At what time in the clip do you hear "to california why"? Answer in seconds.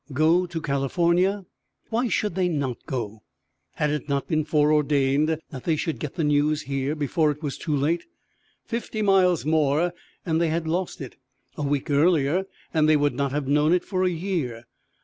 0.47-2.07